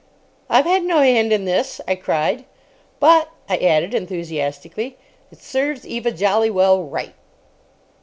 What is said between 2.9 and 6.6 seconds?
"but," I added enthusiastically, "it serves Eva jolly